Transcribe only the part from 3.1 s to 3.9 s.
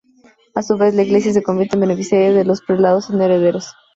herederos.